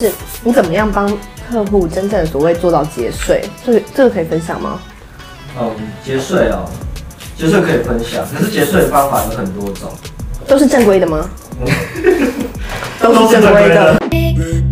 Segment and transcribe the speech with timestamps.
[0.00, 0.12] 是
[0.44, 1.08] 你怎么样帮
[1.50, 3.42] 客户真正所谓做到节税？
[3.66, 4.80] 这个这个可以分享吗？
[5.58, 5.74] 嗯，
[6.04, 6.70] 节税哦，
[7.36, 9.90] 节税可以分享，可是节税的方法有很多种。
[10.46, 11.28] 都是正规的吗？
[13.02, 14.67] 都是正规的。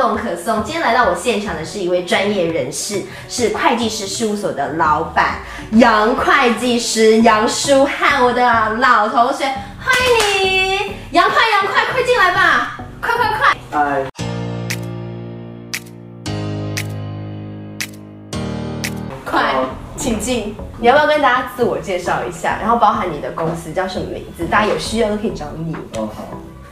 [0.00, 0.60] 看《莎拉不可颂》。
[0.62, 5.40] 今天来到我现场的是一位专业人士，是会计师事务所的老板
[5.72, 9.94] 杨会计师杨书汉，我的老同学，欢
[10.42, 13.56] 迎你，杨快杨快，快进来吧，快快快！
[13.70, 14.06] 嗨，
[19.24, 19.54] 快，
[19.96, 20.56] 请进。
[20.78, 22.56] 你要不要跟大家自我介绍一下？
[22.58, 24.46] 然后包含你的公司叫什么名字？
[24.46, 25.74] 大家有需要都可以找你。
[25.98, 26.24] 哦好，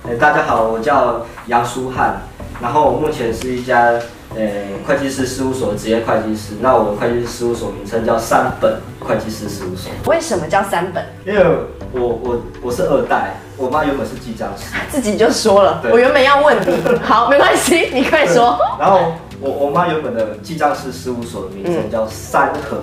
[0.09, 2.23] 哎、大家好，我叫杨舒汉，
[2.61, 3.93] 然后我目前是一家
[4.35, 4.43] 呃
[4.87, 11.05] 会计师事务所的职业会计师，那我的会计师事务所名称叫三本会计师事务所，为什么叫三本？
[11.25, 11.45] 因为
[11.93, 18.59] 我我我是二代，我妈原本是记账师，自己就说了，我原本要问你， 好，没关系，你快说。
[18.79, 22.79] 然后我我妈原本的记账师事务所的名称叫三和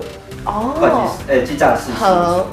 [0.80, 2.46] 会计哦，师，诶、记账师事务和所，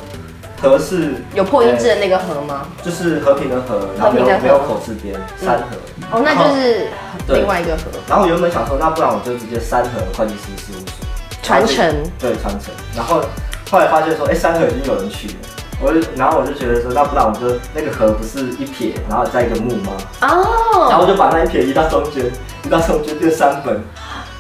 [0.69, 0.79] 和。
[0.79, 2.67] 是有破音字的那个和吗？
[2.83, 5.65] 就是和平的和，然后没有没有口字边，三和。
[6.11, 6.87] 哦，那就是对
[7.27, 11.07] 另外一个盒，然后我原本想说，那不然我就直接三盒会计师事务所
[11.41, 12.03] 传承。
[12.19, 12.73] 对传承。
[12.95, 13.21] 然后
[13.69, 15.33] 后来发现说，哎，三盒已经有人去了，
[15.81, 19.91] 我就然后我就觉得说，那不然我就那个盒不是一撇，然后再一个木吗？
[20.21, 22.25] 哦然后就把那一撇移到中间，
[22.65, 23.81] 移到中间变三本。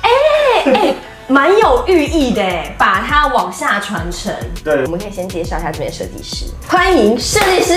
[0.01, 0.09] 哎
[0.65, 0.95] 哎，
[1.27, 4.33] 蛮有寓意的哎， 把它往下传承。
[4.63, 7.73] 对我们可以先介绍一下这边设计师，欢迎设计师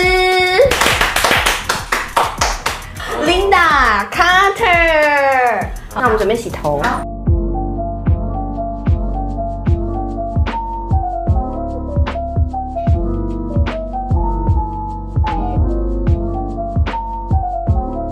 [5.98, 6.82] 那我们准备洗头。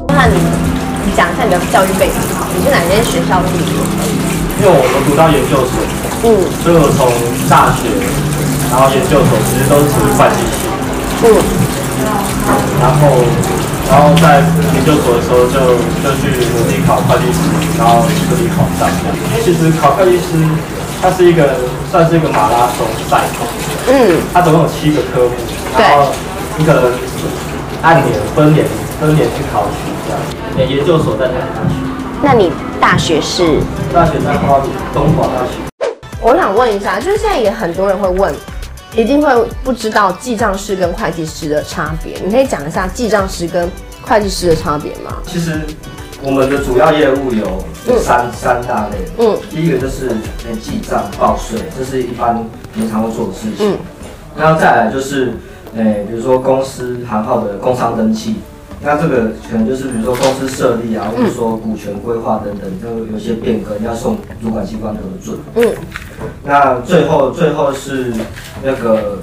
[0.08, 0.38] 那你
[1.04, 3.76] 你讲一下你的教育背景好，你是哪间学校毕业？
[4.56, 5.76] 因为我我读到研究所，
[6.24, 6.40] 嗯。
[6.62, 7.12] 所以我从
[7.50, 7.92] 大学，
[8.72, 10.72] 然后研究所其实都是会计系，
[11.20, 11.36] 嗯，
[12.80, 13.00] 然后
[13.90, 14.42] 然后在
[14.74, 15.58] 研究所的时候就
[16.02, 17.38] 就去努力考会计师，
[17.78, 19.16] 然后顺利考上这样。
[19.30, 20.36] 因为其实考会计师
[21.00, 21.54] 它是一个
[21.90, 23.46] 算是一个马拉松赛口，
[23.88, 25.34] 嗯，它总共有七个科目，
[25.78, 26.12] 然后
[26.56, 26.92] 你可能
[27.82, 28.66] 按年分年
[29.00, 30.20] 分年去考取这样。
[30.56, 31.74] 研研究所在台大学，
[32.22, 33.60] 那你大学是？
[33.92, 35.52] 大学在花莲东华大学。
[36.20, 38.32] 我想问一下，就是现在也很多人会问，
[38.96, 39.28] 一定会
[39.62, 42.18] 不知道记账师跟会计师的差别。
[42.24, 43.68] 你可以讲一下记账师跟
[44.02, 45.16] 会计师的差别吗？
[45.26, 45.60] 其实
[46.22, 48.96] 我们的主要业务有有三、三大类。
[49.18, 50.08] 嗯第一个就是
[50.46, 52.44] 诶记账报税，这是一般
[52.74, 53.72] 平常会做的事情。
[53.72, 53.78] 嗯
[54.36, 55.32] 然后再来就是，
[55.76, 58.34] 诶，比如说公司行号的工商登记，
[58.84, 65.38] 那这个可能就是比如说公司设立啊，或者说股权规划等等，都有些变更，要送主管机关核准。
[65.56, 65.74] 嗯
[66.44, 68.12] 那最后最后是
[68.62, 69.18] 那个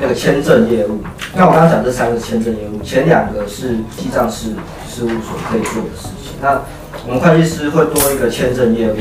[0.00, 1.00] 那个签证业务。
[1.34, 4.50] 那我刚刚讲这三个签证业务，前两个是记账师
[4.88, 6.34] 事务所可以做的事情。
[6.40, 6.60] 那
[7.06, 8.96] 我们会计师会多一个签证业务。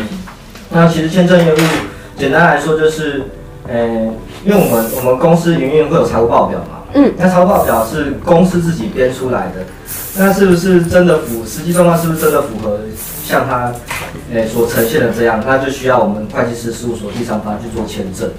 [0.69, 1.57] 那其实签证业务
[2.15, 3.23] 简单来说就是，
[3.67, 3.83] 呃，
[4.45, 9.65] 因为我们我们公司营运会有财务报表嘛，嗯，那超报表是公司自己编出来的，
[10.15, 12.79] 那是不是真的符实际状况是不是真的符合
[13.25, 13.71] 像他
[14.33, 15.41] 诶、所呈现的这样？
[15.45, 18.29] 那就需要我们会计师事务所第三方去做签证，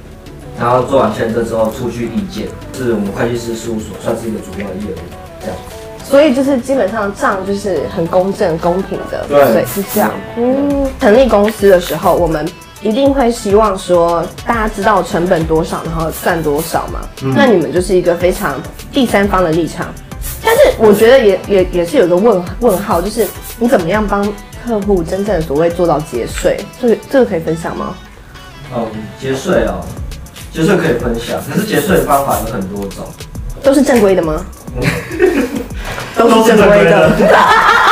[0.59, 2.47] 然后做完签证之后出具意见，
[2.77, 4.99] 是我们会计师事务所算是一个主要的业务，
[5.41, 5.57] 这样。
[6.05, 10.11] 所以就是基本上账就是很公正公平的，对是这样。
[10.37, 12.47] 嗯，成立公司的时候，我们
[12.83, 17.01] 一定会希望说大家知道成本多少，然后算多少嘛。
[17.35, 18.61] 那你们就是一个非常
[18.93, 19.87] 第三方的立场，
[20.45, 23.27] 但是我觉得也也也是有个问问号，就是
[23.59, 24.23] 你怎么样帮
[24.67, 26.59] 客户真正所谓做到节税？
[26.81, 27.95] 这个这个可以分享吗？
[28.75, 28.87] 嗯，
[29.21, 29.85] 节税哦，
[30.53, 33.05] 节税可以分享，可是节税的方法有很多种。
[33.63, 34.45] 都是正规的吗？
[36.17, 37.11] 都是正规的。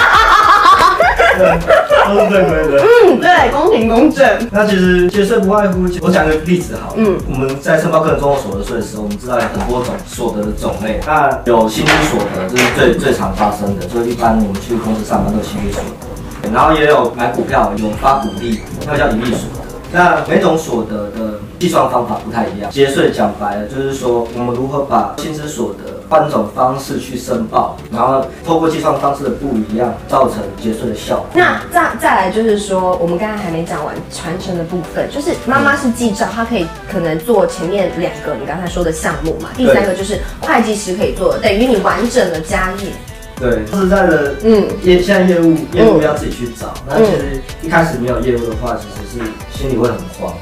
[1.40, 2.82] 都是正规的。
[2.82, 4.48] 嗯，对，公平公正。
[4.50, 6.94] 那其实节税不外乎，我讲个例子好了。
[6.96, 11.00] 嗯我们在申报个人综合所得税的时候，我们知道有很多种所得的种类。
[11.06, 16.50] 那有薪资所得，这是最最常发生的，就是一般我们去公司上班都有薪资所得。
[16.52, 19.60] 然后也有买股票，有发股利，那个叫盈利所得。
[19.92, 22.70] 那每种所得的计算方法不太一样。
[22.70, 31.26] 节税讲白了就是说，我们如何把薪资所得换种方式去申报，然后透过计算方式的不一样，造成结税的效果。
[31.32, 42.90] 那再再来就是说，我们刚才还没讲完传承的部分，就是妈妈是记账，她可以可能做前面两个你刚才说的项目嘛，第三个就是会计师可以做，等于你完整的家业。
[43.38, 50.34] 对，说实在的，嗯，业现在业务业务要自己去找，那其实一开始没有业务的话，其实是心里会很慌。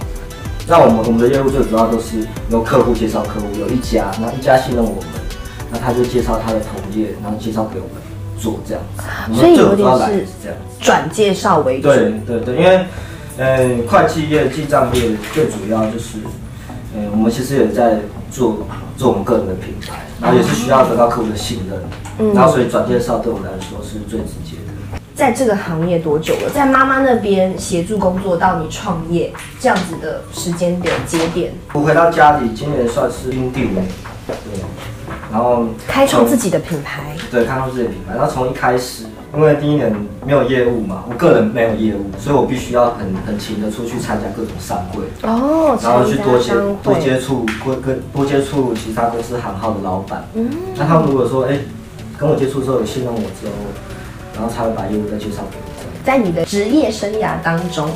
[0.66, 5.04] 那我们我们的业务最主要都是由客户介绍客户，有一家，那一家信任我们，
[5.70, 8.02] 那他就介绍他的同业，然后介绍给我们
[8.38, 9.34] 做这样子。
[9.34, 11.88] 所以有点是这样，转介绍为主。
[11.88, 12.84] 对对对，因为，
[13.36, 16.18] 嗯，会计业、记账业最主要就是，
[16.94, 17.98] 呃，我们其实也在
[18.30, 18.66] 做
[18.96, 19.94] 做我们个人的品牌。
[20.20, 21.80] 然后也是需要得到客户的信任，
[22.18, 24.98] 嗯，然后所以转介绍对我们来说是最直接的。
[25.14, 26.50] 在这个行业多久了？
[26.52, 31.52] 在妈妈那边协助工作到你创业这样子的时间点节点？
[31.72, 33.86] 我回到家里，今年算是第五年，
[34.26, 34.34] 对。
[35.30, 38.14] 然后开创自己的品牌，对，开创自己的品牌。
[38.14, 39.04] 然后从一开始。
[39.36, 39.94] 因为第一年
[40.24, 46.52] 没有业务嘛，我个人没有业务，所以我必须要很很勤的出去参加各种商会哦，然后去多接
[46.82, 50.26] 多接触多跟多接触其他公司行号的老板。
[50.32, 51.58] 嗯，那他们如果说哎
[52.16, 53.52] 跟我接触之后有信任我之后，
[54.34, 55.68] 然后才会把业务再介绍给我。
[56.02, 57.86] 在你的职业生涯当中，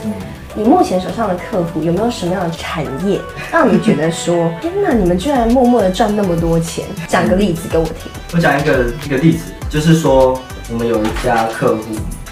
[0.55, 3.21] 你目前手上的客户有没有什么样的产业
[3.51, 6.85] 让你觉得说 天哪，你们居然默默的赚那么多钱？
[7.09, 7.95] 讲个例子给我听。
[8.33, 10.39] 我讲一个一个例子，就是说。
[10.71, 11.83] 我们有一家客户，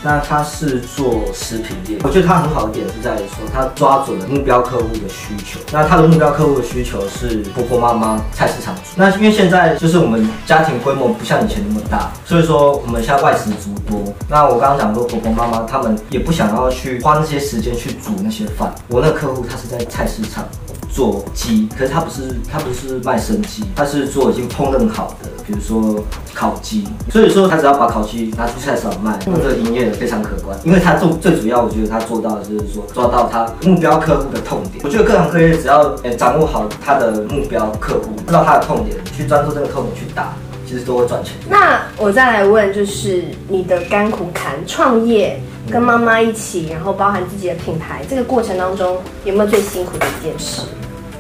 [0.03, 5.61] 那他是做食品业，我觉得他很好的点是在于说，他抓准了目标客户的需求。
[5.71, 8.75] 那他的目标客户的需求是婆婆妈妈菜市场。
[8.97, 14.13] 那因为现在就是我们家庭规模不像以前那么大，所以说我们现在外食族多。
[14.29, 18.75] 那我刚刚讲说婆婆妈妈他们也不想要去花那些时间去煮那些饭。
[18.89, 20.49] 我那客户他是在菜市场。
[20.93, 26.03] 做鸡，可是他不是他不是卖生鸡，他是做已经烹饪好的，比如说
[26.35, 26.87] 烤鸡。
[27.11, 30.59] 所以说他只要把烤鸡拿去菜市场卖，那这个营业额非常可观。
[30.65, 34.83] 因为他做最主要，我觉得他做到的就是说抓到他目标客户的痛点。
[34.85, 40.35] 我觉得各行各业只要诶掌握好他的目标客户，知道他的痛点，去专注这个痛点去打，
[40.67, 41.35] 其实都会赚钱。
[41.49, 45.41] 那我再来问，就是你的甘苦谈创业，
[45.71, 50.63] 跟妈妈一起，然后包含自己的品牌，这个过程当中有没有最辛苦的一件事？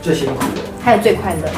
[0.03, 1.49] 最辛苦的，还有最快乐，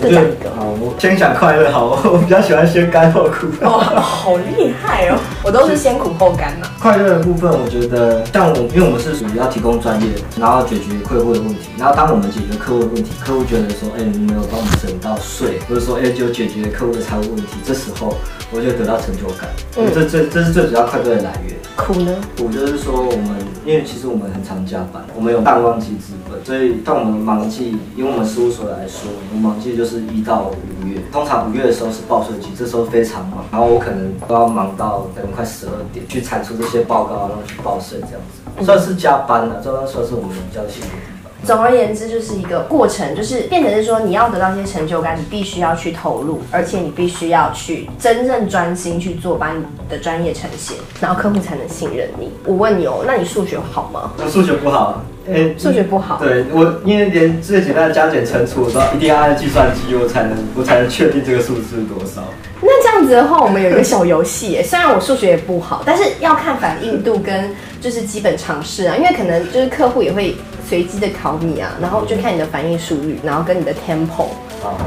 [0.00, 0.50] 各讲一个。
[0.56, 1.70] 好，我先讲快乐。
[1.70, 3.46] 好，我比较喜欢先干后苦。
[3.60, 5.18] 哇，好厉害哦！
[5.42, 6.66] 我都是先苦后甘嘛。
[6.78, 10.08] 快乐的部分，我觉得像我，因为我们是属于要提供专业，
[10.38, 11.70] 然后解决客户的问题。
[11.78, 18.14] 然后当我们解决客户的问题，客户觉得说，哎，你没有帮我们省到税，或者说，哎，就解决客户的财务问题，这时候
[18.52, 19.48] 我就得到成就感。
[19.76, 21.56] 嗯，这这这是最主要快乐的来源。
[21.76, 22.12] 苦呢？
[22.36, 38.20] 苦就是说我们，因为其实我们很常加班，我们有淡旺季资本，所以当我们忙季，以我们事务所来说，我们忙季就是一到五月，通常五月的时候是报税季，这时候非常忙，然后我可能都要忙到可能快十二点去产出这些报告，然后去报税这样
[38.58, 40.96] 子，算是加班了，这样算是我们比较辛苦。
[41.42, 52.30] 总而言之，就是一个过程，就是变成是说，你要得到一些成就感，你必须要去投入，而且你必须要去真正专心去做，把你的专业呈现，然后客户才能信任你。
[52.44, 54.12] 我问你哦，那你数学好吗？
[54.18, 56.18] 我数学不好，哎，数学不好。
[56.22, 62.22] 对我，因为连最简单的加减乘除，我都一定要按计算机，我才能我才能确定这个数字是多少。
[62.60, 67.50] 那这样子的话，我们有一个小游戏，虽然我数学也不好，但是要看反应度跟
[67.80, 70.36] 就是基本常识啊，因为可能就是客户也会。
[70.68, 74.26] 随机的考你啊，然后就看你的反应速率，然后跟你的 tempo。
[74.62, 74.78] 啊，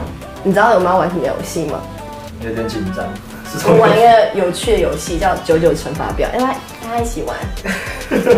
[0.41, 1.81] 你知道有没有玩什么游戏吗？
[2.41, 3.05] 有点紧张。
[3.67, 6.29] 我玩一个有趣的游戏，叫九九乘法表。
[6.31, 7.35] 哎，大家一起玩。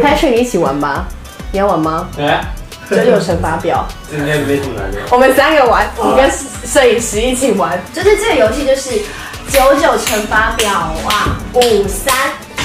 [0.02, 1.08] Patrick，你一起玩吧。
[1.56, 2.10] 你要玩吗？
[2.18, 2.44] 来。
[2.90, 3.88] 九九乘法表。
[4.12, 4.98] 今天没什么难的。
[5.10, 6.30] 我们三个玩，我们跟
[6.66, 7.82] 摄影师一起玩。
[7.94, 8.90] 就是这个游戏，就是
[9.48, 10.70] 九九乘法表
[11.08, 12.14] 啊，五三。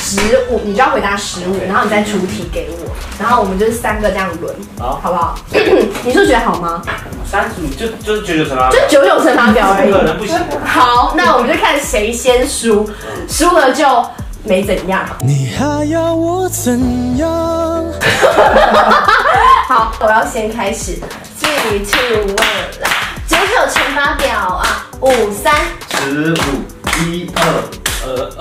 [0.03, 0.19] 十
[0.49, 5.39] 五，你就要回答十五，然后你再出题给我，然后我们就是三个这样轮，好，好不好？
[6.03, 6.83] 你数学好吗？
[7.31, 10.37] 三十五就就是九九乘法，就九九乘法表而已，可能不行。
[10.65, 12.91] 好，那我们就看谁先输，
[13.29, 13.85] 输了就
[14.45, 15.05] 没怎样。
[15.21, 17.29] 你还要我怎样？
[19.69, 20.99] 好，我要先开始
[21.41, 22.89] ，three two one，来，
[23.29, 25.55] 九九乘法表啊，五三
[25.91, 26.37] 十五
[27.05, 27.43] 一二
[28.05, 28.09] 二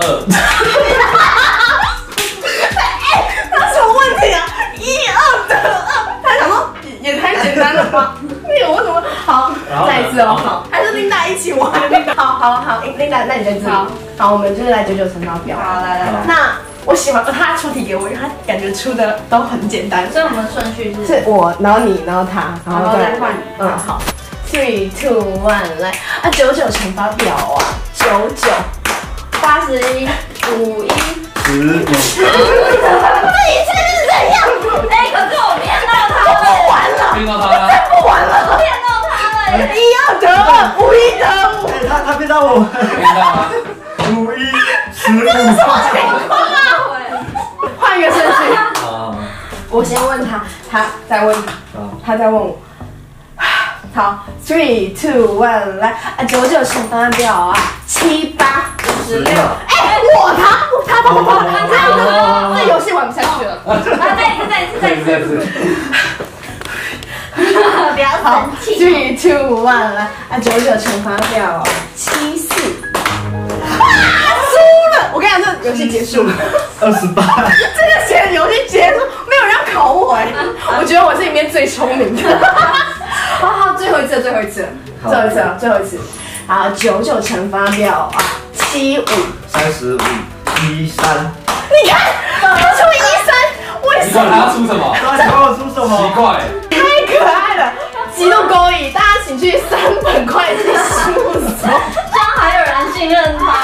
[4.78, 6.52] 一二得二，他想说
[7.02, 8.14] 也太简单了吧？
[8.48, 9.02] 那有为什么？
[9.26, 9.52] 好，
[9.86, 10.66] 再一次哦，好。
[12.40, 13.68] 好好，琳达，那你在这。
[14.16, 15.58] 好，我们就是来九九乘法表。
[15.62, 16.24] 好，来来来。
[16.26, 16.52] 那
[16.86, 20.10] 我喜欢他出题给我，因为他感觉出的都很简单。
[20.10, 23.34] 所以我们顺序是：是我，然后你，然后他，然后再换。
[23.58, 24.00] 嗯，好。
[24.50, 25.90] three two one 来
[26.22, 27.60] 啊，九九乘法表啊，
[27.94, 28.50] 九九
[29.42, 30.08] 八十一
[30.56, 30.88] 五一，
[31.44, 32.24] 十五，这
[33.52, 34.40] 一切是怎样？
[34.88, 39.12] 哎，可是我骗到他了，不玩了，骗到他了，不玩了，骗到他
[39.52, 39.52] 了。
[39.76, 41.22] 一二得二，五一得
[41.60, 41.70] 五，哎，
[42.10, 43.46] 他他骗到我，骗到他。
[44.16, 44.44] 五一
[44.92, 45.20] 十五，
[47.78, 48.54] 换一个顺序。
[48.54, 49.14] 啊
[49.70, 52.58] 我先问他，他再问他，啊，他再问我。
[53.94, 58.74] 好，three two one 来啊，九九乘法表啊，七八
[59.06, 63.62] 十六，哎，我他他他他他他，这游戏玩不下去了。
[63.64, 63.78] 啊，
[64.16, 65.46] 再一次，再一次，再一次，再次，
[67.94, 68.66] 不要好生气。
[68.80, 71.62] ，three two one 来啊，九九乘法表啊，
[72.00, 72.54] 七四。
[73.78, 73.84] 啊，
[74.48, 74.56] 输
[74.96, 75.10] 了！
[75.12, 76.32] 我跟你讲，这游戏结束了。
[76.80, 77.22] 二十八，
[77.76, 80.28] 这个写游戏结束，没有人要考我哎、
[80.80, 82.22] 我觉得我是里面最聪明的。
[83.38, 84.66] 好好，最后一次，最后一次，
[85.02, 86.00] 好最后一次，最后一次。
[86.46, 88.18] 好，九九乘法表啊，
[88.54, 89.04] 七五。
[89.46, 90.00] 三十五，
[90.62, 91.30] 一三，
[91.68, 92.00] 你看，
[92.40, 93.36] 出一三，
[93.82, 94.48] 为什你管他要？
[94.54, 94.96] 出什么？
[95.02, 96.14] 那你帮我出什么奇？
[96.18, 96.24] 怪，
[96.70, 97.72] 太可爱了，
[98.16, 101.40] 极度勾引，大家请去三本会计事务所。
[101.62, 103.54] 这样还有人信任他吗？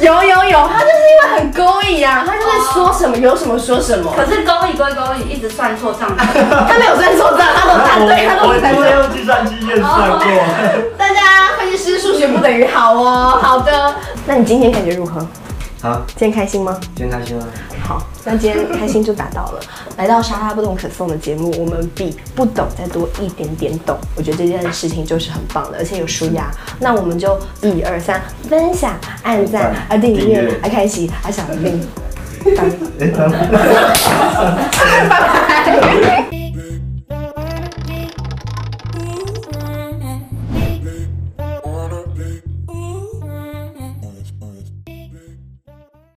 [0.00, 4.12] 有有有，他就是因为很勾引啊，他就是说什么有什么说什么。
[4.14, 6.14] 可是勾引归勾引，一直算错账。
[6.14, 8.80] 他没有算错账，他都算对他都我是在对。
[8.80, 10.20] 我用计算机验算过。
[10.98, 13.38] 大家会计师数学不等于好哦。
[13.42, 13.94] 好的，
[14.26, 15.26] 那你今天感觉如何？
[15.80, 16.76] 好，今天开心吗？
[16.96, 17.46] 今天开心吗。
[17.82, 19.60] 好，那今天开心就达到了。
[19.96, 26.50] 来到莎拉不懂可颂的节目，我们比不懂再多一点点懂，我觉得这件事情就是很棒的，而且有舒压。
[26.80, 31.80] 那我们就一二三，分享、按赞、啊订订阅、阅啊开启、啊小铃
[32.44, 32.64] 铛，拜
[33.00, 33.08] 哎，
[36.02, 36.28] 拜。